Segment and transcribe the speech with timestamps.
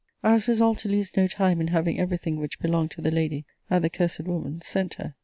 [0.23, 3.11] I was resolved to lose no time in having every thing which belonged to the
[3.11, 5.13] lady at the cursed woman's sent her.